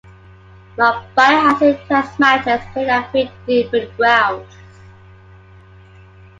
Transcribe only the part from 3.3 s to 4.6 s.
different grounds.